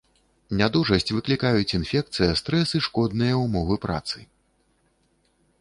Нядужасць 0.59 1.11
выклікаюць 1.17 1.75
інфекцыя, 1.79 2.31
стрэс 2.41 2.69
і 2.79 2.83
шкодныя 2.89 3.33
ўмовы 3.45 3.75
працы. 3.85 4.29